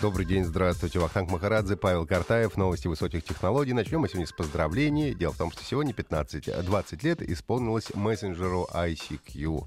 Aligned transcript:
Добрый 0.00 0.24
день, 0.24 0.44
здравствуйте. 0.44 1.00
Вахтанг 1.00 1.28
Махарадзе, 1.28 1.76
Павел 1.76 2.06
Картаев. 2.06 2.56
Новости 2.56 2.86
высоких 2.86 3.24
технологий. 3.24 3.72
Начнем 3.72 3.98
мы 3.98 4.08
сегодня 4.08 4.28
с 4.28 4.32
поздравлений. 4.32 5.12
Дело 5.12 5.32
в 5.32 5.36
том, 5.36 5.50
что 5.50 5.64
сегодня 5.64 5.92
15, 5.92 6.64
20 6.64 7.02
лет 7.02 7.20
исполнилось 7.20 7.92
мессенджеру 7.92 8.68
ICQ. 8.72 9.66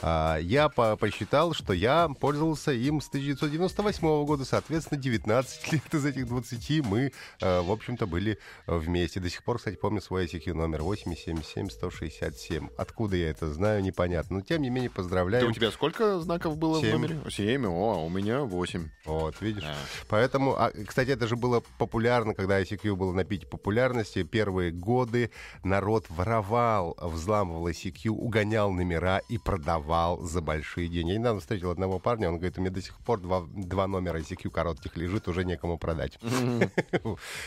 А, 0.00 0.36
я 0.38 0.68
по 0.68 0.94
посчитал, 0.94 1.52
что 1.52 1.72
я 1.72 2.08
пользовался 2.20 2.70
им 2.70 3.00
с 3.00 3.08
1998 3.08 4.24
года. 4.24 4.44
Соответственно, 4.44 5.00
19 5.00 5.72
лет 5.72 5.94
из 5.94 6.06
этих 6.06 6.28
20 6.28 6.86
мы, 6.86 7.10
а, 7.40 7.62
в 7.62 7.72
общем-то, 7.72 8.06
были 8.06 8.38
вместе. 8.68 9.18
До 9.18 9.28
сих 9.28 9.42
пор, 9.42 9.58
кстати, 9.58 9.74
помню 9.74 10.00
свой 10.00 10.26
ICQ 10.26 10.54
номер 10.54 10.82
877-167. 10.82 12.70
Откуда 12.78 13.16
я 13.16 13.30
это 13.30 13.52
знаю, 13.52 13.82
непонятно. 13.82 14.36
Но, 14.36 14.42
тем 14.42 14.62
не 14.62 14.70
менее, 14.70 14.90
поздравляю. 14.90 15.44
Да 15.44 15.50
у 15.50 15.52
тебя 15.52 15.72
сколько 15.72 16.20
знаков 16.20 16.56
было 16.56 16.80
Семь. 16.80 16.90
в 16.90 16.92
номере? 17.00 17.20
Семь. 17.30 17.66
О, 17.66 17.94
а 17.94 17.96
у 17.96 18.08
меня 18.08 18.42
восемь. 18.42 18.88
Вот, 19.04 19.40
видишь? 19.40 19.71
Да. 19.72 19.78
Поэтому, 20.08 20.54
а, 20.56 20.70
кстати, 20.86 21.10
это 21.10 21.26
же 21.26 21.36
было 21.36 21.62
популярно, 21.78 22.34
когда 22.34 22.60
ICQ 22.60 22.94
было 22.94 23.12
на 23.12 23.24
пике 23.24 23.46
популярности. 23.46 24.22
Первые 24.22 24.70
годы 24.72 25.30
народ 25.64 26.06
воровал, 26.08 26.96
взламывал 27.00 27.68
ICQ, 27.68 28.10
угонял 28.10 28.70
номера 28.70 29.20
и 29.28 29.38
продавал 29.38 30.20
за 30.22 30.40
большие 30.40 30.88
деньги. 30.88 31.12
Я 31.12 31.18
недавно 31.18 31.40
встретил 31.40 31.70
одного 31.70 31.98
парня, 31.98 32.28
он 32.28 32.36
говорит, 32.36 32.58
у 32.58 32.60
меня 32.60 32.70
до 32.70 32.82
сих 32.82 32.98
пор 32.98 33.20
два, 33.20 33.42
два 33.48 33.86
номера 33.86 34.18
ICQ 34.20 34.50
коротких 34.50 34.96
лежит, 34.96 35.28
уже 35.28 35.44
некому 35.44 35.78
продать. 35.78 36.18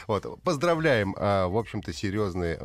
Вот. 0.07 0.41
Поздравляем, 0.43 1.15
а, 1.17 1.47
в 1.47 1.57
общем-то, 1.57 1.93
серьезный 1.93 2.55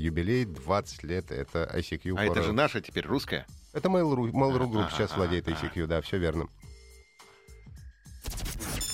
юбилей, 0.00 0.44
20 0.44 1.02
лет, 1.04 1.30
это 1.30 1.70
ICQ. 1.74 2.14
А 2.16 2.24
это 2.24 2.42
же 2.42 2.52
наша 2.52 2.80
теперь 2.80 3.06
русская. 3.06 3.46
это 3.72 3.88
Mail.ru, 3.88 4.30
Mail.ru 4.30 4.70
Group 4.70 4.90
сейчас 4.92 5.16
владеет. 5.16 5.48
ICQ, 5.48 5.86
да, 5.86 6.00
все 6.00 6.18
верно. 6.18 6.48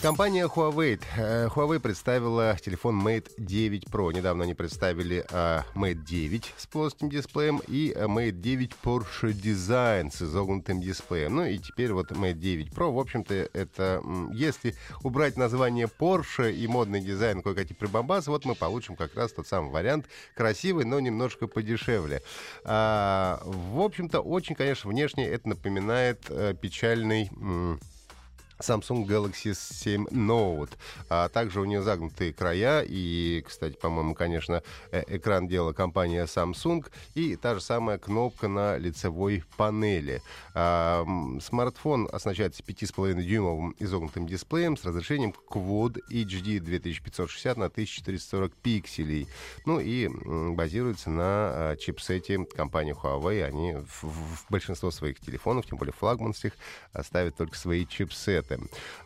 Компания 0.07 0.47
Huawei. 0.47 1.01
Э, 1.17 1.49
Huawei 1.49 1.81
представила 1.81 2.57
телефон 2.65 3.05
Mate 3.05 3.29
9 3.39 3.87
Pro. 3.87 4.13
Недавно 4.13 4.45
они 4.45 4.55
представили 4.55 5.27
э, 5.29 5.63
Mate 5.75 6.05
9 6.05 6.55
с 6.57 6.67
плоским 6.69 7.11
дисплеем 7.11 7.61
и 7.67 7.93
э, 7.93 8.05
Mate 8.05 8.31
9 8.31 8.71
Porsche 8.85 9.33
Design 9.33 10.13
с 10.13 10.23
изогнутым 10.23 10.81
дисплеем. 10.81 11.35
Ну 11.35 11.45
и 11.45 11.59
теперь 11.59 11.93
вот 11.93 12.13
Mate 12.13 12.35
9 12.35 12.69
Pro. 12.69 12.93
В 12.93 13.01
общем-то, 13.01 13.35
это 13.35 14.01
если 14.33 14.77
убрать 15.03 15.37
название 15.37 15.89
Porsche 15.89 16.53
и 16.53 16.69
модный 16.69 17.01
дизайн 17.01 17.43
кое-какие 17.43 17.77
прибамбасы, 17.77 18.31
вот 18.31 18.45
мы 18.45 18.55
получим 18.55 18.95
как 18.95 19.13
раз 19.17 19.33
тот 19.33 19.49
самый 19.49 19.73
вариант. 19.73 20.07
Красивый, 20.37 20.85
но 20.85 21.01
немножко 21.01 21.49
подешевле. 21.49 22.23
А, 22.63 23.43
в 23.45 23.81
общем-то, 23.81 24.21
очень, 24.21 24.55
конечно, 24.55 24.89
внешне 24.89 25.27
это 25.27 25.49
напоминает 25.49 26.21
печальный... 26.61 27.29
Samsung 28.59 29.07
Galaxy 29.07 29.55
7 29.55 30.07
Note. 30.09 30.71
А 31.09 31.29
также 31.29 31.61
у 31.61 31.65
нее 31.65 31.83
загнутые 31.83 32.33
края. 32.33 32.85
И, 32.87 33.43
кстати, 33.47 33.75
по-моему, 33.75 34.15
конечно, 34.15 34.63
э, 34.91 35.03
экран 35.09 35.49
делала 35.49 35.73
компания 35.73 36.25
Samsung. 36.25 36.87
И 37.15 37.37
та 37.37 37.55
же 37.55 37.61
самая 37.61 37.99
кнопка 37.99 38.49
на 38.49 38.77
лицевой 38.79 39.45
панели. 39.57 40.23
А, 40.55 41.05
смартфон 41.43 42.09
оснащается 42.13 42.63
5,5-дюймовым 42.63 43.75
изогнутым 43.79 44.27
дисплеем 44.27 44.77
с 44.77 44.85
разрешением 44.85 45.35
Quad 45.51 45.99
HD 46.11 46.61
2560 46.61 47.57
на 47.57 47.67
1440 47.67 48.53
пикселей. 48.55 49.29
Ну 49.65 49.81
и 49.81 50.09
базируется 50.55 51.11
на 51.11 51.25
а, 51.27 51.77
чипсете 51.77 52.45
компании 52.45 52.95
Huawei. 52.95 53.43
Они 53.43 53.75
в, 53.75 54.05
в 54.05 54.47
большинство 54.49 54.91
своих 54.91 55.21
телефонов, 55.21 55.67
тем 55.67 55.79
более 55.79 55.93
флагманских, 55.93 56.53
а, 56.93 57.03
ставят 57.03 57.37
только 57.37 57.57
свои 57.57 57.87
чипсеты. 57.87 58.46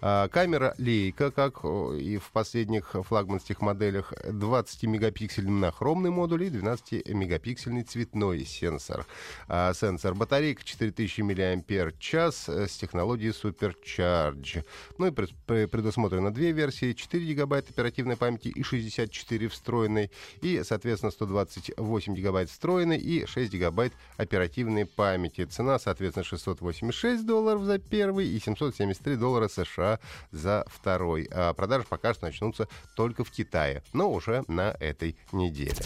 А, 0.01 0.29
Камера 0.29 0.75
Leica, 0.79 1.31
как 1.31 1.65
и 1.65 2.19
в 2.19 2.31
последних 2.33 2.95
флагманских 3.07 3.61
моделях, 3.61 4.13
20-мегапиксельный 4.25 5.51
монохромный 5.51 6.11
модуль 6.11 6.45
и 6.45 6.51
12-мегапиксельный 6.51 7.83
цветной 7.85 8.45
сенсор. 8.45 9.07
А, 9.49 9.73
Сенсор 9.75 10.15
батарейка 10.15 10.65
4000 10.65 11.21
мАч 11.23 12.15
с 12.15 12.77
технологией 12.77 13.33
Supercharge. 13.33 14.65
Ну 14.99 15.07
и 15.07 15.11
пред- 15.11 15.35
пре- 15.47 15.67
предусмотрено 15.67 16.33
две 16.33 16.53
версии, 16.53 16.93
4 16.93 17.25
гигабайта 17.25 17.71
оперативной 17.71 18.17
памяти 18.17 18.49
и 18.49 18.63
64 18.63 19.49
встроенной, 19.49 20.11
и, 20.41 20.63
соответственно, 20.65 21.11
128 21.13 22.15
гигабайт 22.15 22.51
встроенной 22.51 22.99
и 22.99 23.27
6 23.27 23.53
гигабайт 23.53 23.93
оперативной 24.17 24.87
памяти. 24.87 25.45
Цена, 25.45 25.79
соответственно, 25.79 26.25
686 26.25 27.27
долларов 27.27 27.65
за 27.65 27.79
первый 27.79 28.29
и 28.29 28.39
773 28.39 29.17
доллара 29.31 29.49
США 29.49 30.01
за 30.33 30.65
второй. 30.67 31.29
А 31.31 31.55
продажи 31.55 31.87
пока 31.89 32.15
что 32.15 32.27
начнутся 32.27 32.69
только 32.97 33.25
в 33.25 33.31
Китае, 33.31 33.83
но 33.93 34.11
уже 34.11 34.43
на 34.49 34.75
этой 34.81 35.17
неделе. 35.33 35.77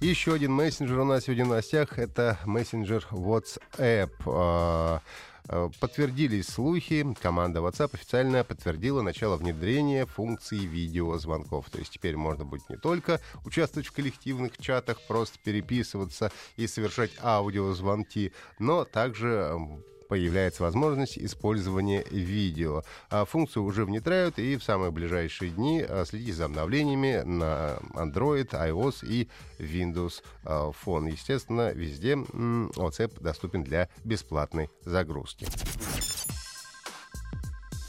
Еще 0.00 0.34
один 0.34 0.52
мессенджер 0.52 0.98
у 0.98 1.04
нас 1.04 1.24
сегодня 1.24 1.44
в 1.44 1.48
новостях. 1.48 1.98
Это 1.98 2.38
мессенджер 2.44 3.06
WhatsApp. 3.10 4.10
А, 4.26 5.00
а, 5.48 5.70
Подтвердились 5.80 6.48
слухи. 6.48 7.14
Команда 7.20 7.60
WhatsApp 7.60 7.94
официально 7.94 8.44
подтвердила 8.44 9.00
начало 9.00 9.36
внедрения 9.36 10.04
функции 10.04 10.58
видеозвонков. 10.58 11.70
То 11.70 11.78
есть 11.78 11.92
теперь 11.92 12.16
можно 12.16 12.44
будет 12.44 12.68
не 12.68 12.76
только 12.76 13.20
участвовать 13.44 13.88
в 13.88 13.92
коллективных 13.92 14.58
чатах, 14.58 15.00
просто 15.08 15.38
переписываться 15.42 16.30
и 16.56 16.66
совершать 16.66 17.12
аудиозвонки, 17.22 18.32
но 18.58 18.84
также 18.84 19.58
появляется 20.08 20.62
возможность 20.62 21.18
использования 21.18 22.04
видео. 22.10 22.82
А 23.10 23.24
Функцию 23.24 23.64
уже 23.64 23.84
внедряют, 23.84 24.38
и 24.38 24.56
в 24.56 24.64
самые 24.64 24.90
ближайшие 24.90 25.50
дни 25.50 25.84
а, 25.86 26.04
следите 26.04 26.32
за 26.32 26.44
обновлениями 26.46 27.22
на 27.24 27.78
Android, 27.94 28.50
iOS 28.50 29.06
и 29.06 29.28
Windows 29.58 30.22
а, 30.44 30.70
Phone. 30.70 31.10
Естественно, 31.10 31.72
везде 31.72 32.12
WhatsApp 32.14 33.20
доступен 33.20 33.62
для 33.62 33.88
бесплатной 34.04 34.70
загрузки. 34.84 35.46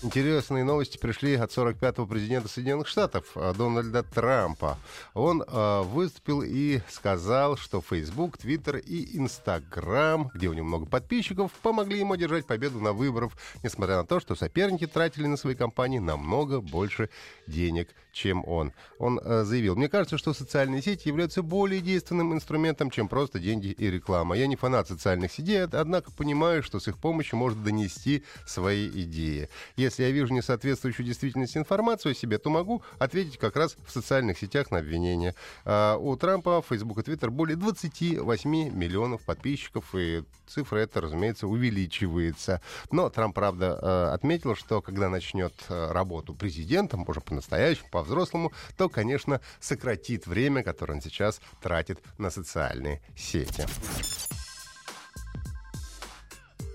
Интересные 0.04 0.64
новости 0.64 1.00
пришли 1.00 1.34
от 1.34 1.50
45-го 1.50 2.06
президента 2.06 2.48
Соединенных 2.48 2.88
Штатов 2.88 3.26
а, 3.34 3.52
Дональда 3.56 4.04
Трампа. 4.04 4.78
Он 5.16 5.44
а, 5.48 5.82
выступил 5.82 6.44
и 6.44 6.82
сказал, 6.88 7.58
что 7.58 7.82
Facebook, 7.82 8.38
Twitter 8.38 8.80
и 8.80 9.18
Instagram, 9.18 10.30
где 10.36 10.50
у 10.50 10.54
него 10.54 10.68
много 10.68 10.86
подписчиков, 10.86 11.52
помогли 11.64 12.00
ему 12.00 12.14
одержать 12.14 12.46
победу 12.46 12.80
на 12.80 12.94
выборах, 12.94 13.32
несмотря 13.64 13.98
на 13.98 14.06
то, 14.06 14.20
что 14.20 14.36
соперники 14.36 14.86
тратили 14.86 15.26
на 15.26 15.36
свои 15.36 15.56
компании 15.56 15.98
намного 15.98 16.62
больше 16.62 17.10
денег, 17.48 17.90
чем 18.12 18.48
он. 18.48 18.74
Он 19.00 19.20
а, 19.24 19.46
заявил, 19.46 19.76
мне 19.76 19.90
кажется, 19.90 20.20
что 20.20 20.32
социальные 20.34 20.84
сети 20.84 21.08
являются 21.08 21.42
более 21.42 21.82
действенным 21.82 22.36
инструментом, 22.36 22.92
чем 22.92 23.08
просто 23.08 23.40
деньги 23.40 23.70
и 23.70 23.90
реклама. 23.90 24.38
Я 24.38 24.46
не 24.46 24.58
фанат 24.58 24.88
социальных 24.88 25.32
сетей, 25.32 25.64
однако 25.64 26.12
понимаю, 26.12 26.62
что 26.62 26.80
с 26.80 26.88
их 26.88 27.00
помощью 27.00 27.40
можно 27.40 27.64
донести 27.64 28.24
свои 28.46 28.88
идеи. 28.88 29.50
Если 29.88 30.04
я 30.04 30.12
вижу 30.12 30.34
несоответствующую 30.34 31.06
действительности 31.06 31.58
информацию 31.58 32.12
о 32.12 32.14
себе, 32.14 32.38
то 32.38 32.50
могу 32.50 32.84
ответить 33.00 33.38
как 33.38 33.56
раз 33.56 33.78
в 33.86 33.92
социальных 33.92 34.38
сетях 34.38 34.70
на 34.70 34.80
обвинения. 34.80 35.34
А 35.64 35.96
у 35.96 36.14
Трампа, 36.18 36.62
Facebook 36.68 36.98
и 36.98 37.02
Twitter 37.02 37.30
более 37.30 37.56
28 37.56 38.50
миллионов 38.74 39.22
подписчиков, 39.22 39.86
и 39.96 40.26
цифра 40.46 40.80
эта, 40.80 41.00
разумеется, 41.00 41.48
увеличивается. 41.48 42.62
Но 42.92 43.10
Трамп, 43.10 43.34
правда, 43.34 43.80
э, 43.82 44.14
отметил, 44.14 44.56
что 44.56 44.82
когда 44.82 45.08
начнет 45.08 45.54
э, 45.70 45.92
работу 45.94 46.36
президентом, 46.36 47.06
уже 47.08 47.22
по-настоящему, 47.22 47.88
по-взрослому, 47.90 48.52
то, 48.76 48.90
конечно, 48.90 49.40
сократит 49.62 50.28
время, 50.28 50.64
которое 50.64 50.96
он 50.96 51.02
сейчас 51.02 51.40
тратит 51.62 52.02
на 52.18 52.30
социальные 52.30 53.02
сети. 53.16 53.66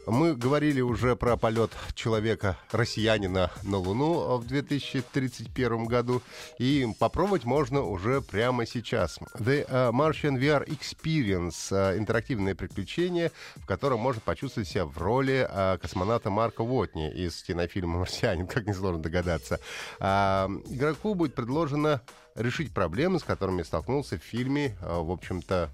Мы 0.06 0.34
говорили 0.34 0.80
уже 0.80 1.14
про 1.14 1.36
полет 1.36 1.70
человека-россиянина 1.94 3.52
на 3.62 3.78
Луну 3.78 4.36
в 4.36 4.46
2031 4.46 5.84
году, 5.84 6.22
и 6.58 6.88
попробовать 6.98 7.44
можно 7.44 7.82
уже 7.82 8.20
прямо 8.20 8.66
сейчас. 8.66 9.20
The 9.34 9.64
Martian 9.92 10.40
VR 10.40 10.66
Experience— 10.66 11.96
интерактивное 11.98 12.56
приключение, 12.56 13.30
в 13.54 13.64
котором 13.64 14.00
можно 14.00 14.20
почувствовать 14.20 14.68
себя 14.68 14.86
в 14.86 14.98
роли 14.98 15.48
космонавта 15.80 16.30
Марка 16.30 16.64
Вотни 16.64 17.08
из 17.12 17.40
кинофильма 17.44 18.00
«Марсианин», 18.00 18.48
как 18.48 18.66
несложно 18.66 19.00
догадаться. 19.00 19.60
Игроку 20.00 21.14
будет 21.14 21.36
предложено 21.36 22.02
решить 22.34 22.74
проблемы, 22.74 23.20
с 23.20 23.22
которыми 23.22 23.62
столкнулся 23.62 24.18
в 24.18 24.22
фильме, 24.22 24.76
в 24.80 25.12
общем-то, 25.12 25.70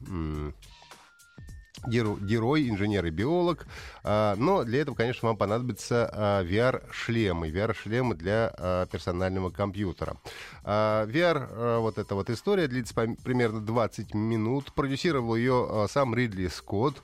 герой, 1.86 2.69
инженер 2.69 3.06
и 3.06 3.10
биолог. 3.10 3.66
А, 4.04 4.34
но 4.36 4.64
для 4.64 4.80
этого, 4.80 4.94
конечно, 4.94 5.28
вам 5.28 5.36
понадобится 5.36 6.42
VR-шлемы. 6.44 7.48
VR-шлемы 7.48 8.14
для 8.14 8.52
а, 8.56 8.86
персонального 8.86 9.50
компьютера. 9.50 10.16
А, 10.64 11.06
VR, 11.06 11.80
вот 11.80 11.98
эта 11.98 12.14
вот 12.14 12.30
история, 12.30 12.69
длится 12.69 12.94
примерно 12.94 13.60
20 13.60 14.14
минут. 14.14 14.72
Продюсировал 14.72 15.36
ее 15.36 15.86
сам 15.90 16.14
Ридли 16.14 16.48
Скотт. 16.48 17.02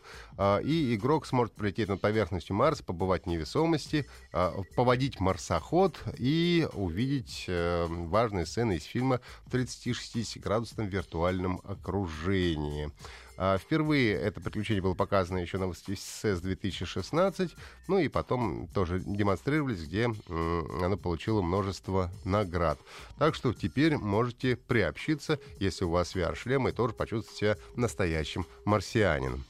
И 0.65 0.97
игрок 0.97 1.27
сможет 1.27 1.55
пролететь 1.55 1.89
над 1.89 2.01
поверхностью 2.01 2.57
Марса, 2.57 2.83
побывать 2.83 3.23
в 3.23 3.27
невесомости, 3.27 4.05
поводить 4.75 5.21
марсоход 5.21 5.97
и 6.19 6.67
увидеть 6.73 7.45
э, 7.49 7.87
важные 7.89 8.47
сцены 8.47 8.77
из 8.77 8.85
фильма 8.85 9.21
в 9.47 9.55
30-60-градусном 9.55 10.87
виртуальном 10.87 11.61
окружении. 11.65 12.91
А, 13.37 13.59
впервые 13.59 14.15
это 14.15 14.41
приключение 14.41 14.83
было 14.83 14.95
показано 14.95 15.39
еще 15.39 15.59
на 15.59 15.65
CES 15.65 16.41
2016, 16.41 17.55
ну 17.89 17.99
и 17.99 18.09
потом 18.09 18.69
тоже 18.69 19.01
демонстрировались, 19.01 19.85
где 19.85 20.07
оно 20.29 20.97
получило 20.97 21.43
множество 21.43 22.11
наград. 22.25 22.79
Так 23.19 23.35
что 23.35 23.53
теперь 23.53 23.97
можете 23.97 24.57
приобщиться, 24.57 25.39
если 25.59 25.85
у 25.85 25.91
вас 25.91 26.15
VR-шлем, 26.15 26.69
и 26.69 26.73
тоже 26.73 26.95
почувствовать 26.95 27.39
себя 27.39 27.57
настоящим 27.77 28.47
марсианином. 28.65 29.45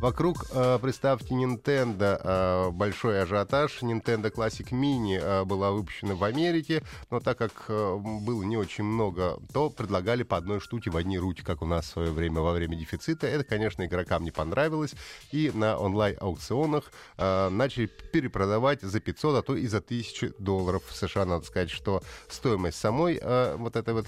Вокруг 0.00 0.44
э, 0.52 0.78
приставки 0.80 1.32
Nintendo 1.32 2.20
э, 2.22 2.70
большой 2.70 3.22
ажиотаж. 3.22 3.82
Nintendo 3.82 4.30
Classic 4.30 4.68
Mini 4.70 5.18
э, 5.18 5.44
была 5.44 5.70
выпущена 5.70 6.14
в 6.14 6.22
Америке, 6.22 6.82
но 7.10 7.18
так 7.18 7.38
как 7.38 7.52
э, 7.68 7.96
было 7.96 8.42
не 8.42 8.58
очень 8.58 8.84
много, 8.84 9.38
то 9.54 9.70
предлагали 9.70 10.22
по 10.22 10.36
одной 10.36 10.60
штуке 10.60 10.90
в 10.90 10.98
одни 10.98 11.18
руки, 11.18 11.42
как 11.42 11.62
у 11.62 11.66
нас 11.66 11.86
в 11.86 11.88
свое 11.88 12.10
время 12.10 12.42
во 12.42 12.52
время 12.52 12.76
дефицита. 12.76 13.26
Это, 13.26 13.42
конечно, 13.44 13.86
игрокам 13.86 14.22
не 14.22 14.30
понравилось. 14.30 14.94
И 15.32 15.50
на 15.54 15.78
онлайн-аукционах 15.78 16.92
э, 17.16 17.48
начали 17.48 17.86
перепродавать 17.86 18.82
за 18.82 19.00
500, 19.00 19.38
а 19.38 19.42
то 19.42 19.56
и 19.56 19.66
за 19.66 19.78
1000 19.78 20.34
долларов 20.38 20.82
в 20.86 20.94
США. 20.94 21.24
Надо 21.24 21.46
сказать, 21.46 21.70
что 21.70 22.02
стоимость 22.28 22.78
самой 22.78 23.18
э, 23.20 23.56
вот 23.56 23.76
этой 23.76 23.94
вот 23.94 24.06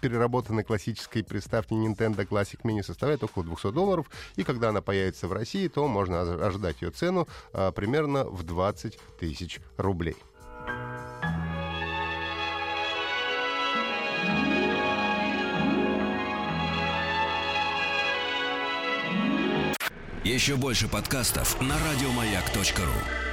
переработанной 0.00 0.64
классической 0.64 1.22
приставки 1.22 1.74
Nintendo 1.74 2.26
Classic 2.26 2.60
Mini 2.64 2.82
составляет 2.82 3.22
около 3.22 3.44
200 3.44 3.70
долларов. 3.70 4.10
И 4.34 4.42
когда 4.42 4.70
она 4.70 4.82
появится 4.82 5.11
появится 5.12 5.28
в 5.28 5.32
России, 5.32 5.68
то 5.68 5.86
можно 5.86 6.22
ожидать 6.46 6.82
ее 6.82 6.90
цену 6.90 7.28
а, 7.52 7.70
примерно 7.70 8.24
в 8.24 8.42
20 8.42 8.98
тысяч 9.18 9.60
рублей. 9.76 10.16
Еще 20.24 20.56
больше 20.56 20.88
подкастов 20.88 21.60
на 21.60 21.74
радиомаяк.ру 21.74 23.31